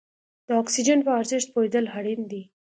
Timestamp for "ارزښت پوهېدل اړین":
1.19-2.21